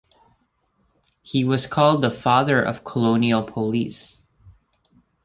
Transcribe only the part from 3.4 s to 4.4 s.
Police'.